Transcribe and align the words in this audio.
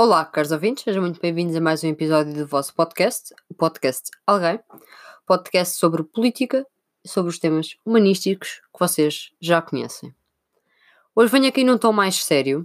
Olá, 0.00 0.24
caros 0.24 0.52
ouvintes, 0.52 0.84
sejam 0.84 1.02
muito 1.02 1.20
bem-vindos 1.20 1.56
a 1.56 1.60
mais 1.60 1.82
um 1.82 1.88
episódio 1.88 2.32
do 2.32 2.46
vosso 2.46 2.72
podcast, 2.72 3.34
o 3.48 3.54
podcast 3.54 4.12
Alguém, 4.24 4.60
podcast 5.26 5.76
sobre 5.76 6.04
política 6.04 6.64
e 7.04 7.08
sobre 7.08 7.30
os 7.30 7.38
temas 7.40 7.76
humanísticos 7.84 8.60
que 8.72 8.78
vocês 8.78 9.32
já 9.40 9.60
conhecem. 9.60 10.14
Hoje 11.16 11.32
venho 11.32 11.48
aqui 11.48 11.64
num 11.64 11.76
tom 11.76 11.92
mais 11.92 12.24
sério 12.24 12.64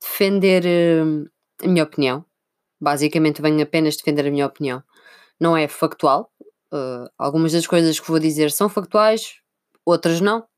defender 0.00 0.64
uh, 0.64 1.30
a 1.62 1.68
minha 1.68 1.84
opinião. 1.84 2.24
Basicamente, 2.80 3.42
venho 3.42 3.62
apenas 3.62 3.94
defender 3.94 4.26
a 4.26 4.30
minha 4.30 4.46
opinião. 4.46 4.82
Não 5.38 5.54
é 5.54 5.68
factual. 5.68 6.32
Uh, 6.72 7.12
algumas 7.18 7.52
das 7.52 7.66
coisas 7.66 8.00
que 8.00 8.08
vou 8.08 8.18
dizer 8.18 8.50
são 8.50 8.70
factuais, 8.70 9.42
outras 9.84 10.18
não. 10.18 10.48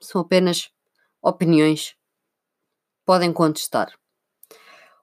São 0.00 0.20
apenas 0.20 0.68
opiniões. 1.22 1.94
Podem 3.06 3.32
contestar 3.32 3.96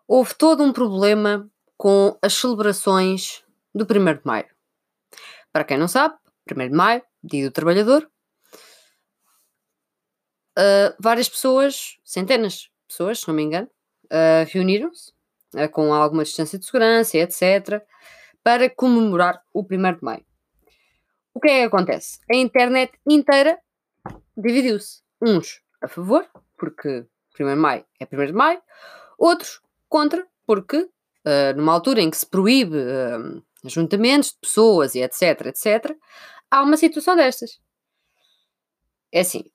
houve 0.08 0.36
todo 0.36 0.64
um 0.64 0.72
problema 0.72 1.50
com 1.78 2.18
as 2.22 2.34
celebrações 2.34 3.44
do 3.74 3.84
1 3.84 3.88
de 4.16 4.22
Maio. 4.24 4.48
Para 5.52 5.64
quem 5.64 5.78
não 5.78 5.88
sabe, 5.88 6.16
1 6.50 6.70
de 6.70 6.76
Maio, 6.76 7.02
Dia 7.24 7.46
do 7.46 7.52
Trabalhador, 7.52 8.10
uh, 10.58 10.96
várias 11.00 11.28
pessoas, 11.28 11.98
centenas 12.04 12.54
de 12.54 12.72
pessoas, 12.88 13.20
se 13.20 13.28
não 13.28 13.36
me 13.36 13.44
engano, 13.44 13.70
uh, 14.06 14.46
reuniram-se 14.48 15.12
uh, 15.56 15.70
com 15.70 15.94
alguma 15.94 16.24
distância 16.24 16.60
de 16.60 16.66
segurança, 16.66 17.18
etc., 17.18 17.82
para 18.44 18.70
comemorar 18.70 19.42
o 19.52 19.62
1 19.62 19.66
de 19.66 20.04
Maio. 20.04 20.26
O 21.34 21.40
que 21.40 21.50
é 21.50 21.62
que 21.62 21.66
acontece? 21.66 22.20
A 22.32 22.36
internet 22.36 22.94
inteira 23.08 23.60
dividiu-se. 24.38 25.04
Uns 25.22 25.62
a 25.82 25.88
favor, 25.88 26.28
porque 26.58 27.06
1 27.40 27.46
de 27.46 27.56
Maio 27.56 27.86
é 28.00 28.06
1 28.06 28.26
de 28.28 28.34
Maio, 28.34 28.62
outros 29.18 29.62
contra, 29.96 30.28
porque 30.46 30.76
uh, 30.76 31.56
numa 31.56 31.72
altura 31.72 32.02
em 32.02 32.10
que 32.10 32.18
se 32.18 32.26
proíbe 32.26 32.76
uh, 32.76 33.42
ajuntamentos 33.64 34.32
de 34.32 34.40
pessoas 34.42 34.94
e 34.94 35.00
etc, 35.00 35.46
etc, 35.46 35.98
há 36.52 36.62
uma 36.62 36.76
situação 36.76 37.16
destas. 37.16 37.62
É 39.10 39.22
assim. 39.22 39.46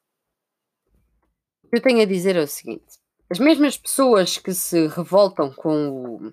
Eu 1.70 1.82
tenho 1.82 2.00
a 2.00 2.06
dizer 2.06 2.36
é 2.36 2.40
o 2.40 2.48
seguinte: 2.48 2.86
as 3.28 3.38
mesmas 3.38 3.76
pessoas 3.76 4.38
que 4.38 4.54
se 4.54 4.86
revoltam 4.88 5.52
com, 5.52 5.90
o, 5.90 6.32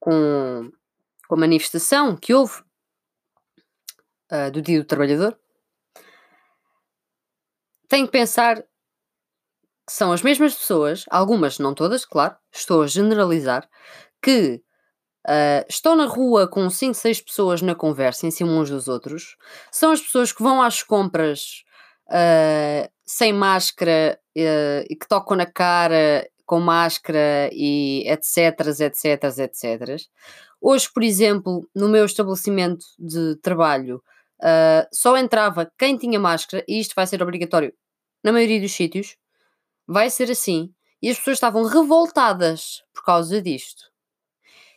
com, 0.00 0.72
com 1.28 1.34
a 1.36 1.38
manifestação 1.38 2.16
que 2.16 2.34
houve 2.34 2.62
uh, 4.32 4.50
do 4.52 4.60
Dia 4.60 4.80
do 4.80 4.84
Trabalhador 4.84 5.38
têm 7.88 8.06
que 8.06 8.12
pensar 8.12 8.64
são 9.92 10.10
as 10.10 10.22
mesmas 10.22 10.54
pessoas, 10.54 11.04
algumas, 11.10 11.58
não 11.58 11.74
todas, 11.74 12.06
claro, 12.06 12.34
estou 12.50 12.80
a 12.80 12.86
generalizar, 12.86 13.68
que 14.22 14.62
uh, 15.28 15.66
estão 15.68 15.94
na 15.94 16.06
rua 16.06 16.48
com 16.48 16.70
5, 16.70 16.94
6 16.94 17.20
pessoas 17.20 17.60
na 17.60 17.74
conversa 17.74 18.26
em 18.26 18.30
cima 18.30 18.52
uns 18.52 18.70
dos 18.70 18.88
outros, 18.88 19.36
são 19.70 19.92
as 19.92 20.00
pessoas 20.00 20.32
que 20.32 20.42
vão 20.42 20.62
às 20.62 20.82
compras 20.82 21.62
uh, 22.08 22.90
sem 23.04 23.34
máscara 23.34 24.18
uh, 24.34 24.86
e 24.88 24.96
que 24.96 25.06
tocam 25.06 25.36
na 25.36 25.44
cara 25.44 26.26
com 26.46 26.58
máscara 26.58 27.50
e 27.52 28.02
etc, 28.08 28.60
etc, 28.80 29.24
etc. 29.40 29.96
Hoje, 30.58 30.88
por 30.90 31.02
exemplo, 31.02 31.68
no 31.74 31.88
meu 31.88 32.06
estabelecimento 32.06 32.84
de 32.98 33.36
trabalho, 33.42 34.02
só 34.92 35.16
entrava 35.16 35.70
quem 35.78 35.96
tinha 35.96 36.18
máscara, 36.18 36.64
e 36.68 36.80
isto 36.80 36.94
vai 36.96 37.06
ser 37.06 37.22
obrigatório 37.22 37.72
na 38.24 38.32
maioria 38.32 38.60
dos 38.60 38.72
sítios, 38.72 39.16
vai 39.86 40.10
ser 40.10 40.30
assim. 40.30 40.72
E 41.00 41.10
as 41.10 41.18
pessoas 41.18 41.36
estavam 41.36 41.64
revoltadas 41.64 42.82
por 42.94 43.04
causa 43.04 43.42
disto. 43.42 43.92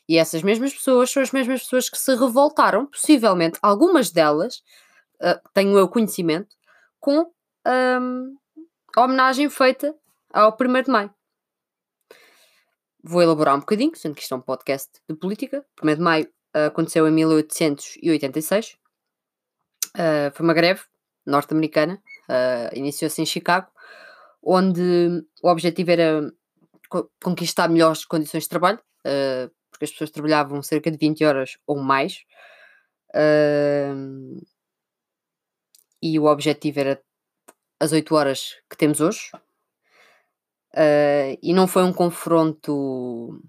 E 0.07 0.17
essas 0.17 0.43
mesmas 0.43 0.73
pessoas 0.73 1.09
são 1.11 1.21
as 1.21 1.31
mesmas 1.31 1.63
pessoas 1.63 1.89
que 1.89 1.97
se 1.97 2.15
revoltaram, 2.15 2.85
possivelmente 2.85 3.57
algumas 3.61 4.11
delas, 4.11 4.63
uh, 5.15 5.39
tenho 5.53 5.77
eu 5.77 5.87
conhecimento, 5.87 6.55
com 6.99 7.31
a 7.63 9.01
homenagem 9.01 9.49
feita 9.49 9.95
ao 10.31 10.55
1 10.59 10.83
de 10.83 10.91
Maio. 10.91 11.13
Vou 13.03 13.21
elaborar 13.21 13.55
um 13.55 13.59
bocadinho, 13.59 13.95
sendo 13.95 14.15
que 14.15 14.21
isto 14.21 14.33
é 14.33 14.37
um 14.37 14.41
podcast 14.41 14.91
de 15.07 15.15
política. 15.15 15.65
1 15.83 15.95
de 15.95 16.01
Maio 16.01 16.25
uh, 16.55 16.67
aconteceu 16.67 17.07
em 17.07 17.11
1886. 17.11 18.71
Uh, 18.71 18.77
ah, 19.95 20.31
foi 20.33 20.43
uma 20.43 20.53
greve 20.53 20.81
norte-americana, 21.25 21.99
iniciou-se 22.73 23.19
em 23.19 23.25
Chicago 23.25 23.67
onde 24.45 25.25
o 25.41 25.49
objetivo 25.49 25.91
era 25.91 26.31
conquistar 27.21 27.67
melhores 27.67 28.05
condições 28.05 28.43
de 28.43 28.49
trabalho, 28.49 28.79
uh, 29.05 29.51
porque 29.71 29.85
as 29.85 29.91
pessoas 29.91 30.11
trabalhavam 30.11 30.61
cerca 30.61 30.91
de 30.91 30.97
20 30.97 31.25
horas 31.25 31.57
ou 31.65 31.77
mais. 31.77 32.23
Uh, 33.09 34.39
e 36.01 36.19
o 36.19 36.25
objetivo 36.25 36.79
era 36.79 37.01
as 37.79 37.91
8 37.91 38.15
horas 38.15 38.55
que 38.69 38.77
temos 38.77 39.01
hoje. 39.01 39.31
Uh, 40.73 41.39
e 41.41 41.53
não 41.53 41.67
foi 41.67 41.83
um 41.83 41.93
confronto. 41.93 43.41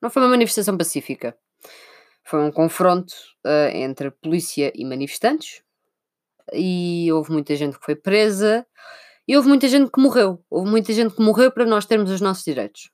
Não 0.00 0.10
foi 0.10 0.22
uma 0.22 0.28
manifestação 0.28 0.76
pacífica. 0.76 1.36
Foi 2.22 2.40
um 2.40 2.52
confronto 2.52 3.14
uh, 3.44 3.74
entre 3.74 4.10
polícia 4.10 4.70
e 4.74 4.84
manifestantes. 4.84 5.62
E 6.52 7.10
houve 7.12 7.32
muita 7.32 7.56
gente 7.56 7.78
que 7.78 7.84
foi 7.84 7.96
presa. 7.96 8.66
E 9.28 9.36
houve 9.36 9.48
muita 9.48 9.68
gente 9.68 9.90
que 9.90 10.00
morreu. 10.00 10.42
Houve 10.48 10.70
muita 10.70 10.90
gente 10.94 11.14
que 11.14 11.20
morreu 11.20 11.52
para 11.52 11.66
nós 11.66 11.84
termos 11.84 12.10
os 12.10 12.20
nossos 12.22 12.42
direitos. 12.42 12.90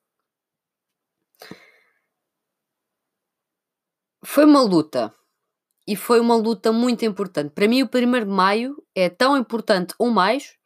Foi 4.24 4.44
uma 4.44 4.60
luta. 4.60 5.14
E 5.86 5.94
foi 5.94 6.18
uma 6.18 6.34
luta 6.34 6.72
muito 6.72 7.04
importante. 7.04 7.52
Para 7.52 7.68
mim, 7.68 7.82
o 7.82 7.86
1 7.86 7.88
de 8.20 8.26
Maio 8.26 8.82
é 8.96 9.08
tão 9.08 9.36
importante 9.36 9.94
ou 9.96 10.10
mais 10.10 10.56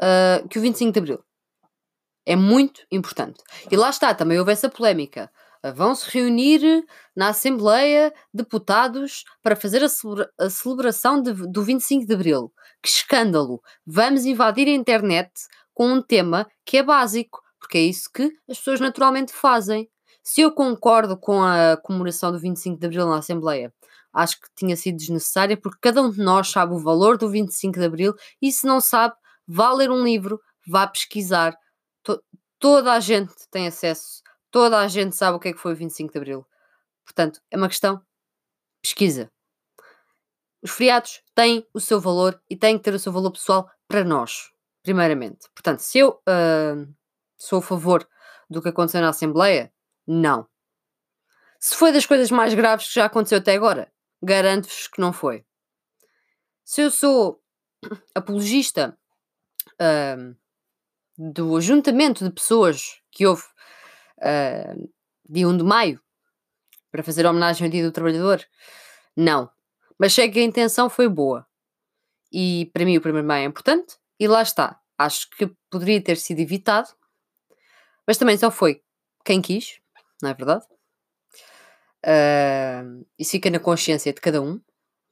uh, 0.00 0.46
que 0.48 0.58
o 0.58 0.62
25 0.62 0.92
de 0.92 0.98
Abril. 0.98 1.24
É 2.26 2.36
muito 2.36 2.84
importante. 2.92 3.42
E 3.70 3.76
lá 3.76 3.88
está, 3.88 4.14
também 4.14 4.38
houve 4.38 4.52
essa 4.52 4.68
polémica 4.68 5.32
vão 5.72 5.94
se 5.94 6.10
reunir 6.10 6.84
na 7.14 7.28
Assembleia 7.28 8.12
deputados 8.32 9.24
para 9.42 9.56
fazer 9.56 9.82
a, 9.82 9.88
celebra 9.88 10.30
a 10.38 10.50
celebração 10.50 11.22
de, 11.22 11.32
do 11.32 11.62
25 11.62 12.06
de 12.06 12.14
Abril. 12.14 12.52
Que 12.82 12.88
escândalo! 12.88 13.60
Vamos 13.86 14.24
invadir 14.24 14.68
a 14.68 14.72
internet 14.72 15.30
com 15.74 15.92
um 15.92 16.02
tema 16.02 16.46
que 16.64 16.78
é 16.78 16.82
básico, 16.82 17.40
porque 17.58 17.78
é 17.78 17.82
isso 17.82 18.10
que 18.12 18.24
as 18.48 18.58
pessoas 18.58 18.80
naturalmente 18.80 19.32
fazem. 19.32 19.88
Se 20.22 20.40
eu 20.40 20.52
concordo 20.52 21.16
com 21.16 21.42
a 21.42 21.76
comemoração 21.76 22.32
do 22.32 22.38
25 22.38 22.78
de 22.78 22.86
Abril 22.86 23.06
na 23.06 23.18
Assembleia, 23.18 23.72
acho 24.12 24.40
que 24.40 24.48
tinha 24.54 24.76
sido 24.76 24.96
desnecessária, 24.96 25.56
porque 25.56 25.78
cada 25.80 26.02
um 26.02 26.10
de 26.10 26.18
nós 26.18 26.50
sabe 26.50 26.74
o 26.74 26.78
valor 26.78 27.16
do 27.16 27.28
25 27.28 27.78
de 27.78 27.84
Abril 27.84 28.14
e 28.40 28.52
se 28.52 28.66
não 28.66 28.80
sabe, 28.80 29.14
vá 29.46 29.72
ler 29.72 29.90
um 29.90 30.04
livro, 30.04 30.40
vá 30.66 30.86
pesquisar. 30.86 31.56
To 32.02 32.20
toda 32.58 32.92
a 32.92 33.00
gente 33.00 33.32
tem 33.50 33.66
acesso 33.68 34.22
Toda 34.50 34.78
a 34.78 34.88
gente 34.88 35.14
sabe 35.14 35.36
o 35.36 35.40
que 35.40 35.48
é 35.48 35.52
que 35.52 35.58
foi 35.58 35.72
o 35.72 35.76
25 35.76 36.12
de 36.12 36.18
Abril. 36.18 36.46
Portanto, 37.04 37.40
é 37.50 37.56
uma 37.56 37.68
questão 37.68 38.02
pesquisa. 38.80 39.30
Os 40.62 40.70
feriados 40.70 41.22
têm 41.34 41.66
o 41.72 41.80
seu 41.80 42.00
valor 42.00 42.40
e 42.48 42.56
têm 42.56 42.76
que 42.76 42.84
ter 42.84 42.94
o 42.94 42.98
seu 42.98 43.12
valor 43.12 43.30
pessoal 43.30 43.70
para 43.86 44.04
nós, 44.04 44.50
primeiramente. 44.82 45.48
Portanto, 45.54 45.80
se 45.80 45.98
eu 45.98 46.20
uh, 46.28 46.94
sou 47.36 47.60
a 47.60 47.62
favor 47.62 48.08
do 48.50 48.60
que 48.60 48.68
aconteceu 48.68 49.00
na 49.00 49.10
Assembleia, 49.10 49.72
não. 50.06 50.48
Se 51.60 51.74
foi 51.74 51.92
das 51.92 52.06
coisas 52.06 52.30
mais 52.30 52.54
graves 52.54 52.88
que 52.88 52.94
já 52.94 53.04
aconteceu 53.04 53.38
até 53.38 53.54
agora, 53.54 53.92
garanto-vos 54.22 54.88
que 54.88 55.00
não 55.00 55.12
foi. 55.12 55.44
Se 56.64 56.82
eu 56.82 56.90
sou 56.90 57.42
apologista 58.14 58.98
uh, 59.74 60.36
do 61.16 61.56
ajuntamento 61.56 62.24
de 62.24 62.30
pessoas 62.30 63.00
que 63.10 63.26
houve 63.26 63.42
uh, 64.18 64.90
dia 65.28 65.48
1 65.48 65.56
de 65.56 65.64
maio, 65.64 66.00
para 66.90 67.02
fazer 67.02 67.26
homenagem 67.26 67.66
ao 67.66 67.70
Dia 67.70 67.84
do 67.84 67.92
Trabalhador? 67.92 68.44
Não. 69.16 69.50
Mas 69.98 70.12
sei 70.12 70.30
que 70.30 70.38
a 70.38 70.44
intenção 70.44 70.88
foi 70.88 71.08
boa. 71.08 71.46
E 72.32 72.70
para 72.72 72.84
mim 72.84 72.96
o 72.96 73.00
1 73.00 73.02
de 73.12 73.22
maio 73.22 73.44
é 73.44 73.46
importante, 73.46 73.96
e 74.18 74.26
lá 74.26 74.42
está. 74.42 74.80
Acho 74.96 75.28
que 75.30 75.50
poderia 75.70 76.02
ter 76.02 76.16
sido 76.16 76.40
evitado, 76.40 76.88
mas 78.06 78.18
também 78.18 78.36
só 78.36 78.50
foi 78.50 78.82
quem 79.24 79.42
quis, 79.42 79.80
não 80.22 80.30
é 80.30 80.34
verdade? 80.34 80.64
Uh, 82.04 83.06
isso 83.18 83.32
fica 83.32 83.50
na 83.50 83.58
consciência 83.58 84.12
de 84.12 84.20
cada 84.20 84.40
um, 84.40 84.60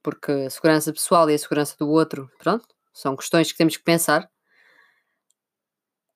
porque 0.03 0.33
a 0.33 0.51
segurança 0.51 0.93
pessoal 0.93 1.29
e 1.29 1.35
a 1.35 1.39
segurança 1.39 1.77
do 1.79 1.89
outro, 1.89 2.31
pronto, 2.39 2.67
são 2.93 3.17
questões 3.17 3.51
que 3.53 3.59
temos 3.59 3.77
que 3.77 3.83
pensar. 3.83 4.31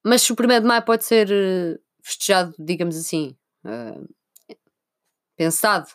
Mas 0.03 0.23
se 0.23 0.33
o 0.33 0.37
1 0.39 0.61
de 0.61 0.67
maio 0.67 0.83
pode 0.83 1.05
ser 1.05 1.29
festejado, 2.03 2.55
digamos 2.59 2.97
assim, 2.97 3.37
uh, 3.65 4.09
pensado, 5.37 5.89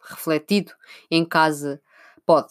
refletido 0.00 0.72
em 1.10 1.24
casa, 1.24 1.80
pode. 2.26 2.48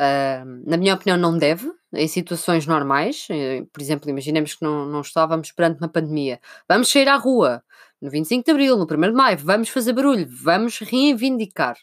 Uh, 0.00 0.44
na 0.66 0.76
minha 0.76 0.94
opinião, 0.94 1.16
não 1.16 1.38
deve. 1.38 1.72
em 1.92 2.08
situações 2.08 2.66
normais, 2.66 3.28
eh, 3.30 3.64
por 3.72 3.80
exemplo, 3.80 4.10
imaginemos 4.10 4.54
que 4.56 4.64
não, 4.64 4.84
não 4.84 5.00
estávamos 5.00 5.52
perante 5.52 5.78
uma 5.78 5.88
pandemia, 5.88 6.40
vamos 6.68 6.90
sair 6.90 7.08
à 7.08 7.14
rua 7.16 7.62
no 8.02 8.10
25 8.10 8.44
de 8.44 8.50
Abril, 8.50 8.76
no 8.76 8.82
1 8.84 8.86
de 8.86 9.12
Maio, 9.12 9.38
vamos 9.38 9.68
fazer 9.68 9.92
barulho, 9.92 10.26
vamos 10.28 10.78
reivindicar. 10.80 11.76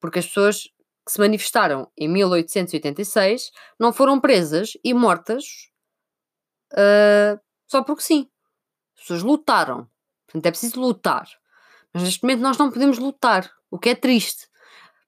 Porque 0.00 0.20
as 0.20 0.26
pessoas 0.26 0.62
que 1.04 1.12
se 1.12 1.20
manifestaram 1.20 1.90
em 1.96 2.08
1886 2.08 3.50
não 3.78 3.92
foram 3.92 4.20
presas 4.20 4.72
e 4.84 4.94
mortas 4.94 5.70
uh, 6.72 7.38
só 7.66 7.82
porque 7.82 8.02
sim. 8.02 8.28
As 8.96 9.02
pessoas 9.02 9.22
lutaram. 9.22 9.88
Portanto, 10.26 10.46
é 10.46 10.50
preciso 10.50 10.80
lutar. 10.80 11.28
Mas 11.92 12.02
neste 12.02 12.22
momento 12.22 12.40
nós 12.40 12.58
não 12.58 12.70
podemos 12.70 12.98
lutar, 12.98 13.50
o 13.70 13.78
que 13.78 13.90
é 13.90 13.94
triste. 13.94 14.48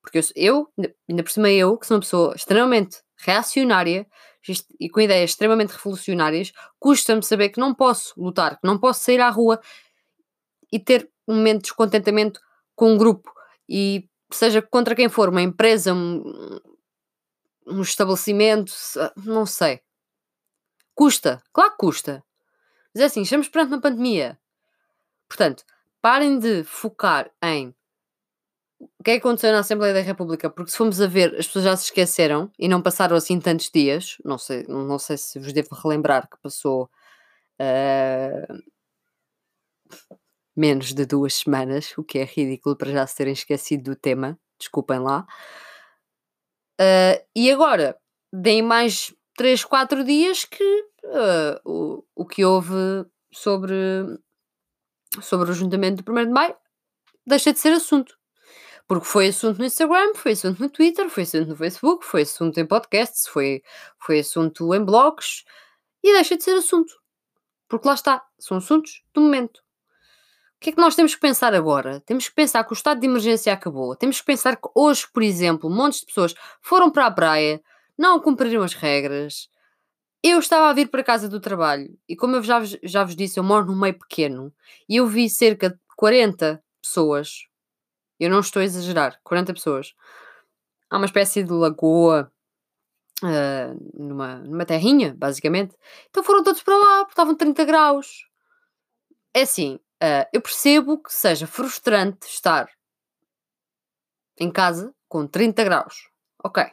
Porque 0.00 0.20
eu, 0.36 0.72
ainda 1.08 1.22
por 1.22 1.30
cima 1.30 1.50
eu, 1.50 1.76
que 1.76 1.86
sou 1.86 1.96
uma 1.96 2.00
pessoa 2.00 2.34
extremamente 2.34 3.02
reacionária 3.18 4.06
e 4.80 4.88
com 4.88 5.00
ideias 5.00 5.30
extremamente 5.30 5.72
revolucionárias, 5.72 6.52
custa-me 6.78 7.22
saber 7.22 7.50
que 7.50 7.60
não 7.60 7.74
posso 7.74 8.14
lutar, 8.16 8.58
que 8.58 8.66
não 8.66 8.78
posso 8.78 9.04
sair 9.04 9.20
à 9.20 9.28
rua 9.28 9.60
e 10.72 10.78
ter 10.78 11.10
um 11.26 11.36
momento 11.36 11.58
de 11.58 11.62
descontentamento 11.64 12.40
com 12.74 12.92
um 12.92 12.96
grupo 12.96 13.30
e 13.68 14.08
seja 14.32 14.62
contra 14.62 14.94
quem 14.94 15.08
for, 15.08 15.28
uma 15.28 15.42
empresa, 15.42 15.92
um, 15.92 16.22
um 17.66 17.82
estabelecimento, 17.82 18.72
não 19.16 19.44
sei. 19.44 19.80
Custa, 20.94 21.42
claro 21.52 21.72
que 21.72 21.76
custa. 21.76 22.24
Mas 22.94 23.02
é 23.02 23.06
assim, 23.06 23.22
estamos 23.22 23.48
perante 23.48 23.72
uma 23.72 23.80
pandemia. 23.80 24.38
Portanto, 25.28 25.64
parem 26.00 26.38
de 26.38 26.64
focar 26.64 27.30
em 27.42 27.74
o 28.80 29.02
que 29.02 29.10
é 29.10 29.14
que 29.14 29.20
aconteceu 29.20 29.50
na 29.52 29.58
Assembleia 29.60 29.92
da 29.92 30.00
República, 30.00 30.48
porque 30.48 30.70
se 30.70 30.76
formos 30.76 31.00
a 31.00 31.06
ver, 31.06 31.34
as 31.34 31.46
pessoas 31.46 31.64
já 31.64 31.76
se 31.76 31.84
esqueceram 31.86 32.50
e 32.58 32.68
não 32.68 32.80
passaram 32.80 33.16
assim 33.16 33.40
tantos 33.40 33.70
dias. 33.70 34.16
Não 34.24 34.38
sei, 34.38 34.64
não 34.68 34.98
sei 34.98 35.16
se 35.16 35.38
vos 35.38 35.52
devo 35.52 35.74
relembrar 35.74 36.28
que 36.28 36.38
passou 36.40 36.88
uh, 37.60 38.62
menos 40.56 40.92
de 40.94 41.04
duas 41.06 41.34
semanas, 41.34 41.92
o 41.98 42.04
que 42.04 42.18
é 42.18 42.24
ridículo 42.24 42.76
para 42.76 42.92
já 42.92 43.06
se 43.06 43.16
terem 43.16 43.32
esquecido 43.32 43.90
do 43.90 43.96
tema. 43.96 44.38
Desculpem 44.58 45.00
lá. 45.00 45.26
Uh, 46.80 47.18
e 47.34 47.50
agora, 47.50 47.96
deem 48.32 48.62
mais 48.62 49.12
3, 49.36 49.64
4 49.64 50.04
dias 50.04 50.44
que 50.44 50.87
uh, 51.08 51.60
o, 51.64 52.04
o 52.14 52.26
que 52.26 52.44
houve 52.44 53.06
sobre, 53.32 53.74
sobre 55.20 55.50
o 55.50 55.54
juntamento 55.54 56.02
do 56.02 56.12
1 56.12 56.26
de 56.26 56.30
Maio 56.30 56.56
deixa 57.26 57.52
de 57.52 57.58
ser 57.58 57.72
assunto. 57.72 58.16
Porque 58.86 59.04
foi 59.04 59.28
assunto 59.28 59.58
no 59.58 59.66
Instagram, 59.66 60.14
foi 60.14 60.32
assunto 60.32 60.60
no 60.60 60.70
Twitter, 60.70 61.10
foi 61.10 61.24
assunto 61.24 61.48
no 61.48 61.56
Facebook, 61.56 62.06
foi 62.06 62.22
assunto 62.22 62.58
em 62.58 62.66
podcasts, 62.66 63.26
foi, 63.26 63.62
foi 63.98 64.20
assunto 64.20 64.74
em 64.74 64.82
blogs 64.82 65.44
e 66.02 66.12
deixa 66.12 66.36
de 66.36 66.44
ser 66.44 66.54
assunto. 66.54 66.94
Porque 67.68 67.86
lá 67.86 67.94
está, 67.94 68.24
são 68.38 68.56
assuntos 68.56 69.02
do 69.12 69.20
momento. 69.20 69.58
O 69.58 70.60
que 70.60 70.70
é 70.70 70.72
que 70.72 70.80
nós 70.80 70.96
temos 70.96 71.14
que 71.14 71.20
pensar 71.20 71.54
agora? 71.54 72.00
Temos 72.00 72.28
que 72.28 72.34
pensar 72.34 72.64
que 72.64 72.72
o 72.72 72.74
estado 72.74 72.98
de 72.98 73.06
emergência 73.06 73.52
acabou. 73.52 73.94
Temos 73.94 74.20
que 74.20 74.26
pensar 74.26 74.56
que 74.56 74.68
hoje, 74.74 75.06
por 75.12 75.22
exemplo, 75.22 75.70
montes 75.70 76.00
de 76.00 76.06
pessoas 76.06 76.34
foram 76.60 76.90
para 76.90 77.06
a 77.06 77.10
praia, 77.10 77.62
não 77.96 78.18
cumpriram 78.18 78.62
as 78.62 78.72
regras. 78.72 79.48
Eu 80.22 80.38
estava 80.38 80.68
a 80.68 80.72
vir 80.72 80.88
para 80.88 81.04
casa 81.04 81.28
do 81.28 81.40
trabalho 81.40 81.96
e, 82.08 82.16
como 82.16 82.36
eu 82.36 82.42
já, 82.42 82.60
já 82.82 83.04
vos 83.04 83.14
disse, 83.14 83.38
eu 83.38 83.44
moro 83.44 83.66
num 83.66 83.78
meio 83.78 83.98
pequeno 83.98 84.52
e 84.88 84.96
eu 84.96 85.06
vi 85.06 85.30
cerca 85.30 85.70
de 85.70 85.78
40 85.96 86.62
pessoas 86.82 87.48
eu 88.18 88.28
não 88.28 88.40
estou 88.40 88.60
a 88.60 88.64
exagerar, 88.64 89.20
40 89.22 89.54
pessoas. 89.54 89.94
Há 90.90 90.96
uma 90.96 91.06
espécie 91.06 91.44
de 91.44 91.52
lagoa 91.52 92.32
uh, 93.22 94.02
numa, 94.02 94.36
numa 94.38 94.66
terrinha, 94.66 95.14
basicamente. 95.16 95.76
Então 96.10 96.24
foram 96.24 96.42
todos 96.42 96.62
para 96.62 96.76
lá, 96.76 96.98
porque 97.00 97.12
estavam 97.12 97.36
30 97.36 97.64
graus. 97.64 98.26
É 99.32 99.42
assim, 99.42 99.76
uh, 100.02 100.26
eu 100.32 100.40
percebo 100.40 101.00
que 101.00 101.12
seja 101.12 101.46
frustrante 101.46 102.26
estar 102.26 102.68
em 104.38 104.50
casa 104.50 104.92
com 105.08 105.26
30 105.26 105.62
graus. 105.62 106.08
Ok. 106.42 106.64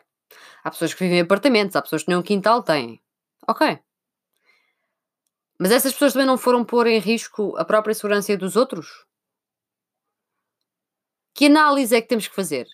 Há 0.63 0.71
pessoas 0.71 0.93
que 0.93 1.03
vivem 1.03 1.19
em 1.19 1.21
apartamentos, 1.21 1.75
há 1.75 1.81
pessoas 1.81 2.03
que 2.03 2.09
nem 2.09 2.17
um 2.17 2.23
quintal 2.23 2.63
têm. 2.63 2.99
Ok. 3.47 3.79
Mas 5.59 5.71
essas 5.71 5.93
pessoas 5.93 6.13
também 6.13 6.27
não 6.27 6.37
foram 6.37 6.65
pôr 6.65 6.87
em 6.87 6.99
risco 6.99 7.55
a 7.57 7.63
própria 7.63 7.95
segurança 7.95 8.35
dos 8.35 8.55
outros? 8.55 9.05
Que 11.33 11.45
análise 11.45 11.95
é 11.95 12.01
que 12.01 12.07
temos 12.07 12.27
que 12.27 12.35
fazer? 12.35 12.67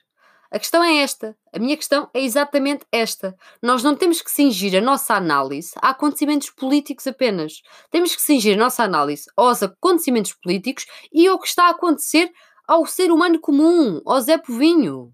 A 0.51 0.59
questão 0.59 0.83
é 0.83 0.97
esta. 0.97 1.37
A 1.53 1.59
minha 1.59 1.77
questão 1.77 2.09
é 2.13 2.21
exatamente 2.21 2.85
esta. 2.91 3.37
Nós 3.61 3.83
não 3.83 3.95
temos 3.95 4.21
que 4.21 4.29
cingir 4.29 4.77
a 4.77 4.81
nossa 4.81 5.15
análise 5.15 5.71
a 5.77 5.91
acontecimentos 5.91 6.49
políticos 6.49 7.07
apenas. 7.07 7.61
Temos 7.89 8.15
que 8.15 8.21
cingir 8.21 8.55
a 8.55 8.59
nossa 8.59 8.83
análise 8.83 9.25
aos 9.37 9.63
acontecimentos 9.63 10.33
políticos 10.33 10.85
e 11.11 11.25
ao 11.27 11.39
que 11.39 11.47
está 11.47 11.67
a 11.67 11.71
acontecer 11.71 12.31
ao 12.67 12.85
ser 12.85 13.11
humano 13.11 13.39
comum, 13.39 14.01
ao 14.05 14.19
Zé 14.19 14.37
Povinho. 14.37 15.13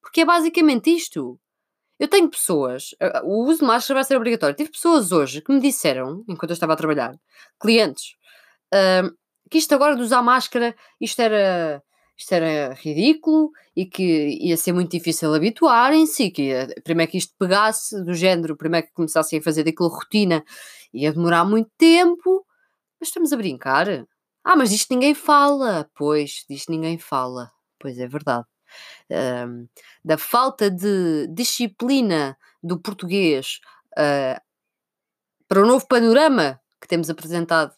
Porque 0.00 0.22
é 0.22 0.24
basicamente 0.24 0.90
isto. 0.90 1.38
Eu 1.98 2.08
tenho 2.08 2.28
pessoas, 2.30 2.94
o 3.24 3.44
uso 3.44 3.60
de 3.60 3.66
máscara 3.66 3.98
vai 3.98 4.04
ser 4.04 4.16
obrigatório. 4.16 4.56
Tive 4.56 4.70
pessoas 4.70 5.10
hoje 5.12 5.42
que 5.42 5.52
me 5.52 5.60
disseram, 5.60 6.24
enquanto 6.28 6.50
eu 6.50 6.54
estava 6.54 6.74
a 6.74 6.76
trabalhar, 6.76 7.18
clientes, 7.60 8.14
uh, 8.74 9.12
que 9.50 9.58
isto 9.58 9.74
agora 9.74 9.96
de 9.96 10.02
usar 10.02 10.22
máscara, 10.22 10.74
isto 11.00 11.20
era 11.20 11.82
isto 12.18 12.32
era 12.32 12.74
ridículo 12.74 13.52
e 13.76 13.86
que 13.86 14.38
ia 14.40 14.56
ser 14.56 14.72
muito 14.72 14.90
difícil 14.90 15.32
habituarem-se, 15.32 16.30
que 16.32 16.42
ia, 16.48 16.68
primeiro 16.82 17.12
que 17.12 17.18
isto 17.18 17.32
pegasse 17.38 18.02
do 18.04 18.12
género, 18.12 18.56
primeiro 18.56 18.88
que 18.88 18.92
começassem 18.92 19.38
a 19.38 19.42
fazer 19.42 19.62
daquilo 19.62 19.88
rotina, 19.88 20.44
ia 20.92 21.12
demorar 21.12 21.44
muito 21.44 21.70
tempo, 21.78 22.44
mas 23.00 23.08
estamos 23.08 23.32
a 23.32 23.36
brincar. 23.36 23.86
Ah, 24.44 24.56
mas 24.56 24.70
disto 24.70 24.92
ninguém 24.92 25.14
fala. 25.14 25.88
Pois, 25.94 26.44
disto 26.50 26.72
ninguém 26.72 26.98
fala. 26.98 27.52
Pois 27.78 27.98
é 27.98 28.08
verdade. 28.08 28.46
Da 30.04 30.18
falta 30.18 30.70
de 30.70 31.26
disciplina 31.28 32.36
do 32.62 32.78
português 32.78 33.60
uh, 33.92 34.40
para 35.48 35.62
o 35.62 35.66
novo 35.66 35.86
panorama 35.86 36.60
que 36.80 36.86
temos 36.86 37.08
apresentado 37.08 37.74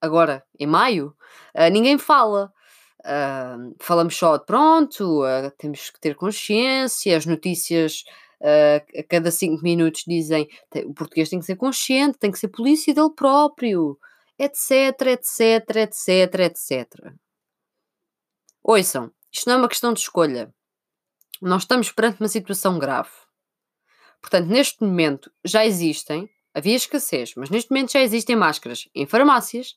agora 0.00 0.44
em 0.58 0.66
maio, 0.66 1.14
uh, 1.54 1.70
ninguém 1.70 1.98
fala. 1.98 2.52
Uh, 3.00 3.74
falamos 3.80 4.14
só 4.14 4.36
de 4.36 4.44
pronto, 4.44 5.22
uh, 5.24 5.50
temos 5.56 5.88
que 5.88 5.98
ter 5.98 6.14
consciência, 6.14 7.16
as 7.16 7.24
notícias 7.24 8.04
a 8.42 9.02
cada 9.06 9.30
cinco 9.30 9.62
minutos 9.62 10.02
dizem 10.06 10.48
o 10.86 10.94
português 10.94 11.28
tem 11.28 11.38
que 11.40 11.44
ser 11.44 11.56
consciente, 11.56 12.18
tem 12.18 12.30
que 12.30 12.38
ser 12.38 12.48
polícia 12.48 12.94
dele 12.94 13.10
próprio, 13.14 13.98
etc, 14.38 15.08
etc, 15.08 15.76
etc, 15.76 16.34
etc. 16.40 17.14
Ouçam, 18.62 19.12
isto 19.32 19.46
não 19.46 19.54
é 19.54 19.58
uma 19.58 19.68
questão 19.68 19.92
de 19.92 20.00
escolha. 20.00 20.52
Nós 21.40 21.62
estamos 21.62 21.90
perante 21.90 22.20
uma 22.20 22.28
situação 22.28 22.78
grave. 22.78 23.10
Portanto, 24.20 24.48
neste 24.48 24.82
momento 24.82 25.30
já 25.44 25.64
existem, 25.64 26.28
havia 26.54 26.76
escassez, 26.76 27.34
mas 27.36 27.48
neste 27.48 27.70
momento 27.70 27.92
já 27.92 28.00
existem 28.00 28.36
máscaras 28.36 28.88
em 28.94 29.06
farmácias, 29.06 29.74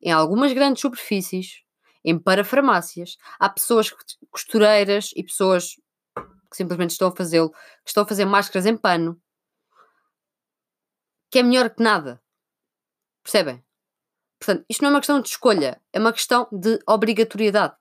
em 0.00 0.12
algumas 0.12 0.52
grandes 0.52 0.80
superfícies, 0.80 1.62
em 2.04 2.18
parafarmácias. 2.18 3.16
Há 3.38 3.48
pessoas 3.48 3.90
costureiras 4.30 5.10
e 5.16 5.24
pessoas 5.24 5.74
que 6.50 6.56
simplesmente 6.56 6.90
estão 6.90 7.08
a 7.08 7.16
fazê-lo, 7.16 7.50
que 7.50 7.88
estão 7.88 8.02
a 8.02 8.06
fazer 8.06 8.24
máscaras 8.24 8.66
em 8.66 8.76
pano, 8.76 9.20
que 11.30 11.38
é 11.38 11.42
melhor 11.42 11.70
que 11.70 11.82
nada. 11.82 12.20
Percebem? 13.22 13.62
Portanto, 14.38 14.64
isto 14.68 14.82
não 14.82 14.90
é 14.90 14.94
uma 14.94 15.00
questão 15.00 15.20
de 15.20 15.28
escolha, 15.28 15.80
é 15.92 15.98
uma 15.98 16.12
questão 16.12 16.48
de 16.50 16.78
obrigatoriedade. 16.86 17.74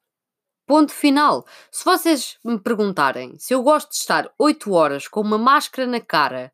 Ponto 0.69 0.93
final. 0.93 1.47
Se 1.71 1.83
vocês 1.83 2.37
me 2.45 2.59
perguntarem 2.59 3.39
se 3.39 3.55
eu 3.55 3.63
gosto 3.63 3.89
de 3.89 3.95
estar 3.95 4.31
8 4.37 4.71
horas 4.71 5.07
com 5.07 5.19
uma 5.19 5.35
máscara 5.35 5.87
na 5.87 5.99
cara, 5.99 6.53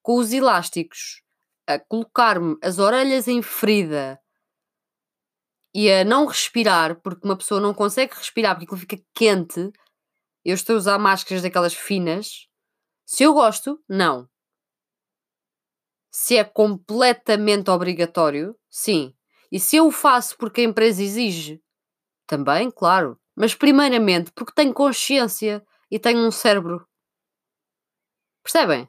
com 0.00 0.16
os 0.16 0.32
elásticos, 0.32 1.22
a 1.66 1.78
colocar-me 1.78 2.56
as 2.62 2.78
orelhas 2.78 3.28
em 3.28 3.42
ferida, 3.42 4.18
e 5.74 5.92
a 5.92 6.06
não 6.06 6.24
respirar, 6.24 6.98
porque 7.02 7.26
uma 7.26 7.36
pessoa 7.36 7.60
não 7.60 7.74
consegue 7.74 8.14
respirar 8.14 8.54
porque 8.54 8.64
aquilo 8.64 8.80
fica 8.80 9.04
quente. 9.14 9.70
Eu 10.42 10.54
estou 10.54 10.76
a 10.76 10.78
usar 10.78 10.98
máscaras 10.98 11.42
daquelas 11.42 11.74
finas. 11.74 12.48
Se 13.04 13.24
eu 13.24 13.34
gosto, 13.34 13.78
não. 13.86 14.26
Se 16.10 16.38
é 16.38 16.44
completamente 16.44 17.70
obrigatório, 17.70 18.58
sim. 18.70 19.14
E 19.52 19.60
se 19.60 19.76
eu 19.76 19.88
o 19.88 19.92
faço 19.92 20.34
porque 20.38 20.62
a 20.62 20.64
empresa 20.64 21.02
exige, 21.02 21.62
também, 22.26 22.70
claro. 22.70 23.20
Mas 23.36 23.54
primeiramente 23.54 24.30
porque 24.32 24.52
tenho 24.54 24.72
consciência 24.72 25.64
e 25.90 25.98
tenho 25.98 26.20
um 26.26 26.30
cérebro. 26.30 26.86
Percebem? 28.42 28.88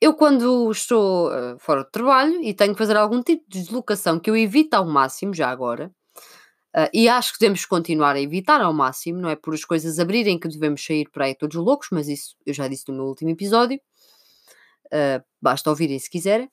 Eu, 0.00 0.14
quando 0.14 0.70
estou 0.70 1.30
uh, 1.30 1.58
fora 1.58 1.82
do 1.82 1.90
trabalho 1.90 2.42
e 2.42 2.52
tenho 2.52 2.72
que 2.74 2.78
fazer 2.78 2.96
algum 2.96 3.22
tipo 3.22 3.44
de 3.48 3.60
deslocação 3.60 4.20
que 4.20 4.28
eu 4.28 4.36
evito 4.36 4.76
ao 4.76 4.84
máximo, 4.86 5.32
já 5.34 5.48
agora, 5.48 5.90
uh, 6.76 6.88
e 6.92 7.08
acho 7.08 7.32
que 7.32 7.38
devemos 7.40 7.64
continuar 7.64 8.14
a 8.16 8.20
evitar 8.20 8.60
ao 8.60 8.74
máximo, 8.74 9.20
não 9.20 9.30
é 9.30 9.36
por 9.36 9.54
as 9.54 9.64
coisas 9.64 9.98
abrirem 9.98 10.38
que 10.38 10.48
devemos 10.48 10.84
sair 10.84 11.08
para 11.10 11.26
aí 11.26 11.34
todos 11.34 11.56
loucos, 11.56 11.88
mas 11.90 12.08
isso 12.08 12.36
eu 12.44 12.52
já 12.54 12.68
disse 12.68 12.84
no 12.88 12.94
meu 12.94 13.04
último 13.06 13.30
episódio. 13.30 13.80
uh, 14.92 15.24
basta 15.40 15.70
ouvirem 15.70 15.98
se 15.98 16.10
quiserem. 16.10 16.50